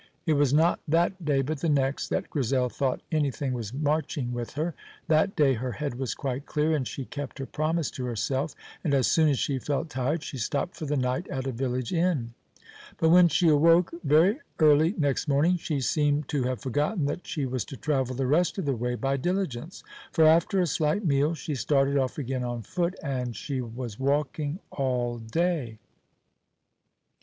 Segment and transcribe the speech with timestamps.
[0.25, 4.53] It was not that day, but the next, that Grizel thought anything was marching with
[4.53, 4.73] her.
[5.07, 8.95] That day her head was quite clear, and she kept her promise to herself, and
[8.95, 12.33] as soon as she felt tired she stopped for the night at a village inn.
[12.97, 17.45] But when she awoke very early next morning she seemed to have forgotten that she
[17.45, 21.35] was to travel the rest of the way by diligence; for, after a slight meal,
[21.35, 25.77] she started off again on foot, and she was walking all day.